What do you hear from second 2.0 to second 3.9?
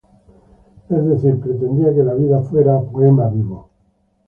la vida fuera poema vivo.